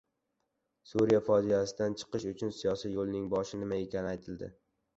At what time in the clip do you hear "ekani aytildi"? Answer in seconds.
3.87-4.55